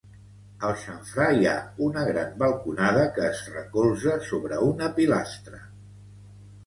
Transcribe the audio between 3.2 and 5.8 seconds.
es recolza sobre una pilastra.